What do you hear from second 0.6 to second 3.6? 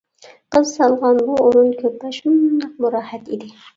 سالغان بۇ ئورۇن-كۆرپە شۇنداقمۇ راھەت ئىدى.